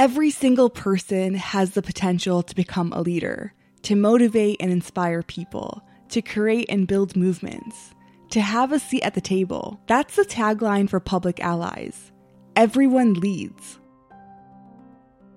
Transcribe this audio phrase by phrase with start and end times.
[0.00, 3.52] Every single person has the potential to become a leader,
[3.82, 7.90] to motivate and inspire people, to create and build movements,
[8.30, 9.78] to have a seat at the table.
[9.88, 12.12] That's the tagline for Public Allies.
[12.56, 13.78] Everyone leads.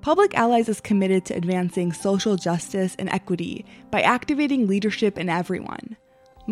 [0.00, 5.96] Public Allies is committed to advancing social justice and equity by activating leadership in everyone.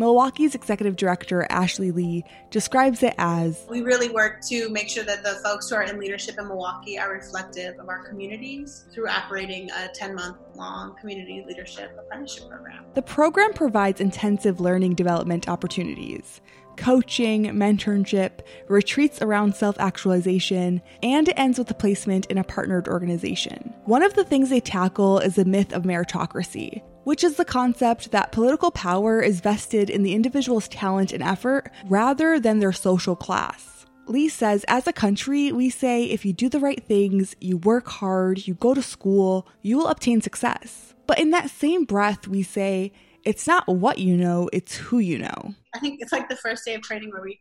[0.01, 5.21] Milwaukee's executive director, Ashley Lee, describes it as We really work to make sure that
[5.21, 9.69] the folks who are in leadership in Milwaukee are reflective of our communities through operating
[9.69, 12.83] a 10 month long community leadership apprenticeship program.
[12.95, 16.41] The program provides intensive learning development opportunities,
[16.77, 22.87] coaching, mentorship, retreats around self actualization, and it ends with a placement in a partnered
[22.87, 23.71] organization.
[23.85, 28.11] One of the things they tackle is the myth of meritocracy, which is the concept
[28.11, 33.15] that political power is vested in the individual's talent and effort rather than their social
[33.15, 33.85] class.
[34.07, 37.87] Lee says, as a country, we say if you do the right things, you work
[37.87, 40.93] hard, you go to school, you will obtain success.
[41.07, 42.91] But in that same breath, we say,
[43.23, 45.55] it's not what you know, it's who you know.
[45.73, 47.39] I think it's like the first day of training where we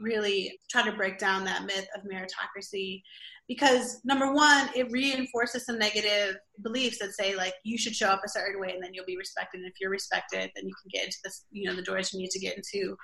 [0.00, 3.02] really try to break down that myth of meritocracy
[3.50, 8.22] because number one it reinforces some negative beliefs that say like you should show up
[8.24, 10.88] a certain way and then you'll be respected and if you're respected then you can
[10.92, 12.96] get into this you know the doors you need to get into.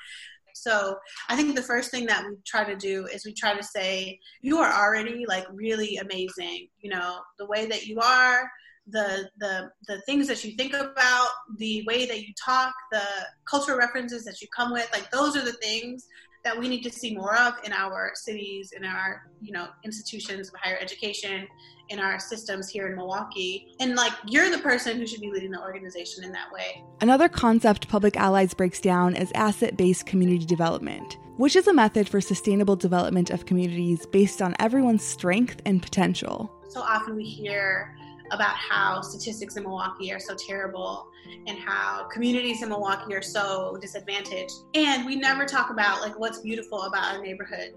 [0.55, 0.97] So
[1.29, 4.19] i think the first thing that we try to do is we try to say
[4.41, 6.69] you are already like really amazing.
[6.81, 8.49] You know the way that you are
[8.89, 13.03] the the the things that you think about, the way that you talk, the
[13.51, 16.07] cultural references that you come with, like those are the things
[16.47, 20.49] that we need to see more of in our cities, in our you know institutions
[20.49, 21.47] of higher education,
[21.89, 23.75] in our systems here in Milwaukee.
[23.81, 26.85] And like you're the person who should be leading the organization in that way.
[27.01, 32.21] Another concept Public Allies breaks down is asset-based community development, which is a method for
[32.21, 36.53] sustainable development of communities based on everyone's strength and potential.
[36.69, 37.97] So often we hear
[38.33, 41.09] about how statistics in Milwaukee are so terrible
[41.47, 44.53] and how communities in Milwaukee are so disadvantaged.
[44.75, 47.75] And we never talk about like what's beautiful about a neighborhood.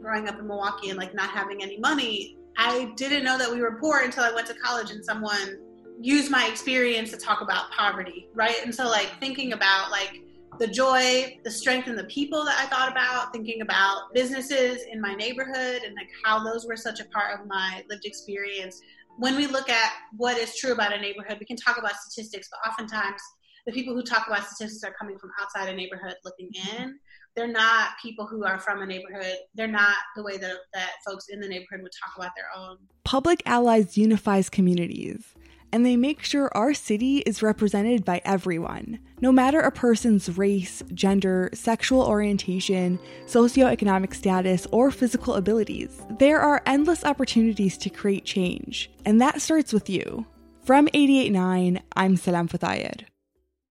[0.00, 3.60] Growing up in Milwaukee and like not having any money, I didn't know that we
[3.60, 5.58] were poor until I went to college and someone
[6.00, 8.56] used my experience to talk about poverty, right?
[8.62, 10.20] And so like thinking about like
[10.58, 15.00] the joy, the strength in the people that I thought about, thinking about businesses in
[15.00, 18.80] my neighborhood and like how those were such a part of my lived experience
[19.18, 22.48] when we look at what is true about a neighborhood, we can talk about statistics,
[22.50, 23.20] but oftentimes
[23.66, 26.98] the people who talk about statistics are coming from outside a neighborhood looking in.
[27.34, 29.36] They're not people who are from a neighborhood.
[29.54, 32.78] They're not the way that, that folks in the neighborhood would talk about their own.
[33.04, 35.34] Public Allies unifies communities
[35.72, 40.82] and they make sure our city is represented by everyone, no matter a person's race,
[40.94, 46.02] gender, sexual orientation, socioeconomic status, or physical abilities.
[46.18, 50.26] There are endless opportunities to create change, and that starts with you.
[50.62, 53.04] From 889, I'm Salam Fatayer.